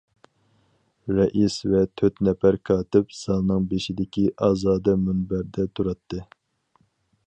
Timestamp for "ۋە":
1.73-1.81